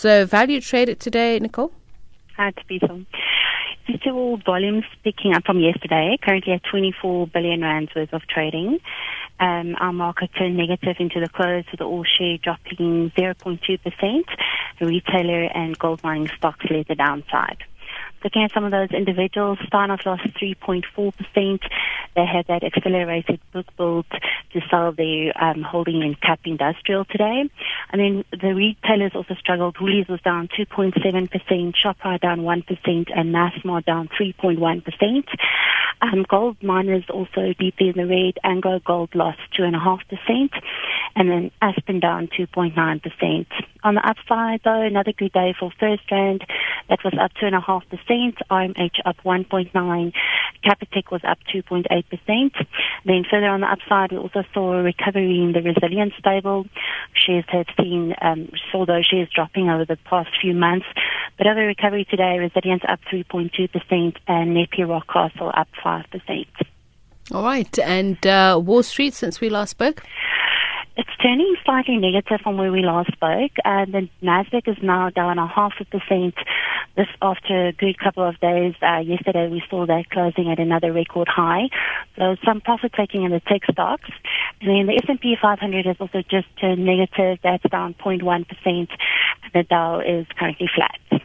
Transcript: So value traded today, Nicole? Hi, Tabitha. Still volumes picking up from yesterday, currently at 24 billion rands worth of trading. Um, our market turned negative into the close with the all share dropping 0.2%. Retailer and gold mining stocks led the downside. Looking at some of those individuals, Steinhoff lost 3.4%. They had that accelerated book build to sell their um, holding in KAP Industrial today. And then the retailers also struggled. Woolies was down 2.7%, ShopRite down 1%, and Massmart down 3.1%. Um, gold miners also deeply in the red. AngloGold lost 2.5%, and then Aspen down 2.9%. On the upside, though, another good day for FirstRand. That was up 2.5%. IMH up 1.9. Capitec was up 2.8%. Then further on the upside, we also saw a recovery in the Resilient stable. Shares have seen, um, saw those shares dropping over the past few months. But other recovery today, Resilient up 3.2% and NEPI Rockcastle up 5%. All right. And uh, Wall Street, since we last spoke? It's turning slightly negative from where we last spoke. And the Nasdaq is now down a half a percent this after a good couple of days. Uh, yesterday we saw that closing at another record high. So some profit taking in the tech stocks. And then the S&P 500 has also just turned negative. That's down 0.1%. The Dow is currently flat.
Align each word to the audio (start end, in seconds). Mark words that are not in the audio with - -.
So 0.00 0.24
value 0.24 0.62
traded 0.62 0.98
today, 0.98 1.38
Nicole? 1.38 1.72
Hi, 2.38 2.52
Tabitha. 2.52 3.04
Still 4.00 4.38
volumes 4.38 4.84
picking 5.04 5.34
up 5.34 5.44
from 5.44 5.60
yesterday, 5.60 6.16
currently 6.22 6.54
at 6.54 6.62
24 6.70 7.26
billion 7.26 7.60
rands 7.60 7.90
worth 7.94 8.14
of 8.14 8.22
trading. 8.26 8.78
Um, 9.40 9.76
our 9.78 9.92
market 9.92 10.30
turned 10.38 10.56
negative 10.56 10.96
into 11.00 11.20
the 11.20 11.28
close 11.28 11.64
with 11.70 11.80
the 11.80 11.84
all 11.84 12.04
share 12.18 12.38
dropping 12.38 13.12
0.2%. 13.14 14.22
Retailer 14.80 15.42
and 15.54 15.78
gold 15.78 16.02
mining 16.02 16.30
stocks 16.34 16.64
led 16.70 16.86
the 16.88 16.94
downside. 16.94 17.58
Looking 18.22 18.44
at 18.44 18.52
some 18.52 18.64
of 18.64 18.70
those 18.70 18.90
individuals, 18.90 19.58
Steinhoff 19.72 20.04
lost 20.04 20.22
3.4%. 20.40 21.60
They 22.14 22.26
had 22.26 22.46
that 22.48 22.64
accelerated 22.64 23.40
book 23.52 23.66
build 23.76 24.06
to 24.52 24.60
sell 24.70 24.92
their 24.92 25.32
um, 25.42 25.62
holding 25.62 26.02
in 26.02 26.14
KAP 26.16 26.40
Industrial 26.44 27.04
today. 27.04 27.48
And 27.92 28.00
then 28.00 28.24
the 28.30 28.54
retailers 28.54 29.12
also 29.14 29.34
struggled. 29.34 29.76
Woolies 29.80 30.08
was 30.08 30.20
down 30.20 30.48
2.7%, 30.48 31.74
ShopRite 31.74 32.20
down 32.20 32.40
1%, 32.40 32.66
and 32.86 33.34
Massmart 33.34 33.84
down 33.86 34.08
3.1%. 34.08 35.24
Um, 36.02 36.24
gold 36.28 36.62
miners 36.62 37.04
also 37.10 37.54
deeply 37.58 37.88
in 37.88 37.96
the 37.96 38.06
red. 38.06 38.38
AngloGold 38.44 39.14
lost 39.14 39.38
2.5%, 39.58 40.50
and 41.16 41.30
then 41.30 41.50
Aspen 41.60 42.00
down 42.00 42.28
2.9%. 42.28 43.46
On 43.82 43.94
the 43.94 44.06
upside, 44.06 44.60
though, 44.62 44.82
another 44.82 45.12
good 45.12 45.32
day 45.32 45.54
for 45.58 45.70
FirstRand. 45.80 46.42
That 46.88 47.04
was 47.04 47.14
up 47.20 47.32
2.5%. 47.40 48.34
IMH 48.50 49.00
up 49.04 49.16
1.9. 49.24 50.12
Capitec 50.64 51.10
was 51.10 51.22
up 51.24 51.38
2.8%. 51.54 52.66
Then 53.04 53.24
further 53.30 53.46
on 53.46 53.60
the 53.60 53.66
upside, 53.66 54.12
we 54.12 54.18
also 54.18 54.44
saw 54.52 54.74
a 54.74 54.82
recovery 54.82 55.40
in 55.40 55.52
the 55.52 55.62
Resilient 55.62 56.12
stable. 56.18 56.66
Shares 57.14 57.44
have 57.48 57.66
seen, 57.78 58.14
um, 58.20 58.50
saw 58.70 58.84
those 58.84 59.06
shares 59.06 59.28
dropping 59.34 59.70
over 59.70 59.84
the 59.84 59.96
past 60.04 60.30
few 60.40 60.52
months. 60.52 60.86
But 61.38 61.46
other 61.46 61.66
recovery 61.66 62.04
today, 62.04 62.38
Resilient 62.38 62.82
up 62.88 63.00
3.2% 63.10 64.16
and 64.26 64.54
NEPI 64.54 64.82
Rockcastle 64.82 65.56
up 65.56 65.68
5%. 65.82 66.46
All 67.32 67.44
right. 67.44 67.78
And 67.78 68.24
uh, 68.26 68.60
Wall 68.62 68.82
Street, 68.82 69.14
since 69.14 69.40
we 69.40 69.48
last 69.48 69.70
spoke? 69.70 70.02
It's 70.96 71.10
turning 71.22 71.54
slightly 71.64 71.96
negative 71.96 72.40
from 72.42 72.56
where 72.56 72.72
we 72.72 72.82
last 72.82 73.12
spoke. 73.12 73.52
And 73.64 73.94
the 73.94 74.08
Nasdaq 74.22 74.68
is 74.68 74.76
now 74.82 75.10
down 75.10 75.38
a 75.38 75.46
half 75.46 75.72
a 75.80 75.84
percent 75.84 76.34
this 76.96 77.06
after 77.22 77.68
a 77.68 77.72
good 77.72 77.98
couple 77.98 78.26
of 78.26 78.38
days. 78.40 78.74
Uh, 78.82 78.98
yesterday 78.98 79.48
we 79.48 79.62
saw 79.70 79.86
that 79.86 80.10
closing 80.10 80.50
at 80.50 80.58
another 80.58 80.92
record 80.92 81.28
high. 81.28 81.68
So 82.16 82.36
some 82.44 82.60
profit 82.60 82.92
taking 82.96 83.22
in 83.22 83.30
the 83.30 83.40
tech 83.40 83.62
stocks. 83.70 84.10
And 84.60 84.68
then 84.68 84.86
the 84.86 85.00
S&P 85.08 85.36
500 85.40 85.86
has 85.86 85.96
also 86.00 86.22
just 86.28 86.48
turned 86.60 86.84
negative. 86.84 87.38
That's 87.42 87.62
down 87.70 87.94
0.1%. 87.94 88.88
The 89.54 89.62
Dow 89.62 90.00
is 90.00 90.26
currently 90.38 90.68
flat. 90.74 91.19